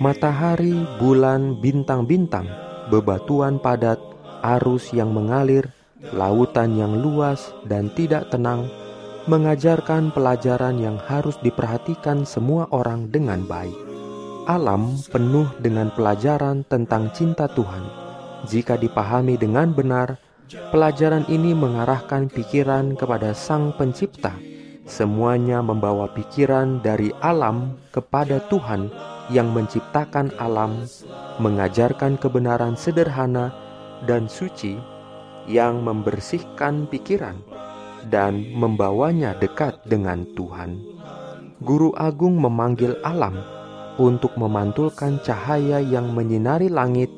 [0.02, 3.98] Matahari, bulan, bintang-bintang bebatuan padat,
[4.46, 5.70] arus yang mengalir,
[6.14, 8.70] lautan yang luas dan tidak tenang,
[9.26, 13.74] mengajarkan pelajaran yang harus diperhatikan semua orang dengan baik.
[14.46, 17.90] Alam penuh dengan pelajaran tentang cinta Tuhan.
[18.46, 20.22] Jika dipahami dengan benar,
[20.70, 24.38] pelajaran ini mengarahkan pikiran kepada Sang Pencipta.
[24.86, 30.86] Semuanya membawa pikiran dari alam kepada Tuhan yang menciptakan alam,
[31.42, 33.50] mengajarkan kebenaran sederhana
[34.06, 34.78] dan suci
[35.50, 37.38] yang membersihkan pikiran
[38.10, 40.78] dan membawanya dekat dengan Tuhan.
[41.66, 43.40] Guru Agung memanggil alam
[43.96, 47.10] untuk memantulkan cahaya yang menyinari langit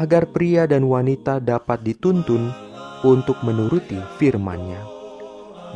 [0.00, 2.48] agar pria dan wanita dapat dituntun
[3.04, 4.80] untuk menuruti firman-Nya.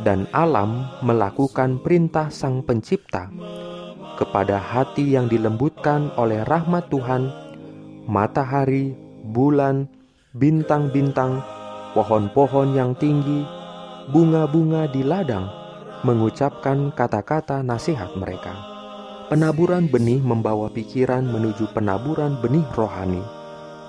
[0.01, 3.31] Dan alam melakukan perintah Sang Pencipta
[4.15, 7.29] kepada hati yang dilembutkan oleh rahmat Tuhan,
[8.07, 8.95] matahari,
[9.27, 9.87] bulan,
[10.35, 11.43] bintang-bintang,
[11.95, 13.43] pohon-pohon yang tinggi,
[14.11, 15.47] bunga-bunga di ladang,
[16.03, 18.53] mengucapkan kata-kata nasihat mereka.
[19.25, 23.25] Penaburan benih membawa pikiran menuju penaburan benih rohani.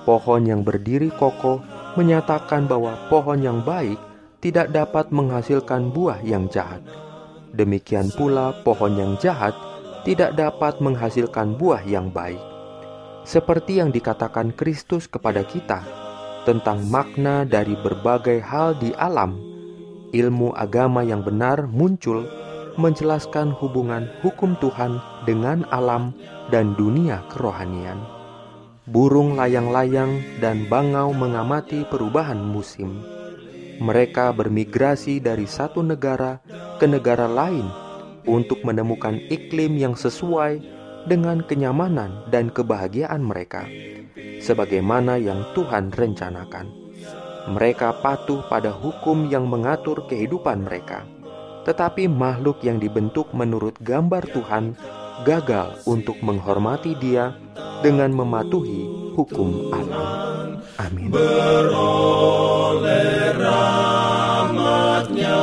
[0.08, 1.60] Pohon yang berdiri kokoh
[1.98, 4.00] menyatakan bahwa pohon yang baik
[4.41, 6.81] tidak dapat menghasilkan buah yang jahat.
[7.53, 9.53] Demikian pula pohon yang jahat
[10.06, 12.39] tidak dapat menghasilkan buah yang baik.
[13.27, 15.83] Seperti yang dikatakan Kristus kepada kita
[16.47, 19.34] tentang makna dari berbagai hal di alam,
[20.15, 22.22] ilmu agama yang benar muncul
[22.78, 26.15] menjelaskan hubungan hukum Tuhan dengan alam
[26.55, 27.99] dan dunia kerohanian.
[28.87, 33.03] Burung layang-layang dan bangau mengamati perubahan musim.
[33.83, 36.38] Mereka bermigrasi dari satu negara
[36.78, 37.85] ke negara lain
[38.26, 40.59] untuk menemukan iklim yang sesuai
[41.06, 43.64] dengan kenyamanan dan kebahagiaan mereka,
[44.42, 46.66] sebagaimana yang Tuhan rencanakan.
[47.47, 51.06] Mereka patuh pada hukum yang mengatur kehidupan mereka,
[51.62, 54.75] tetapi makhluk yang dibentuk menurut gambar Tuhan
[55.22, 57.38] gagal untuk menghormati Dia
[57.87, 60.26] dengan mematuhi hukum alam.
[60.76, 61.08] Amin.
[61.14, 61.70] Beroleh
[63.38, 65.38] rahmatnya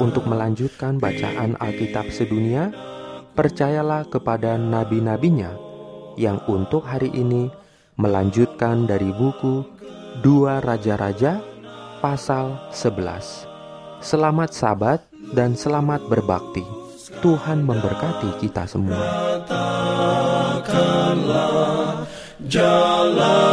[0.00, 2.70] untuk melanjutkan bacaan Alkitab sedunia,
[3.34, 5.54] percayalah kepada nabi-nabinya
[6.14, 7.50] yang untuk hari ini
[7.98, 9.66] melanjutkan dari buku
[10.22, 11.42] Dua Raja-Raja
[11.98, 13.50] pasal 11.
[13.98, 15.00] Selamat sabat
[15.34, 16.62] dan selamat berbakti.
[17.18, 19.02] Tuhan memberkati kita semua.
[22.44, 23.43] jalan